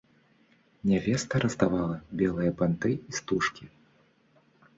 [0.91, 3.63] Нявеста раздавала белыя банты і стужкі.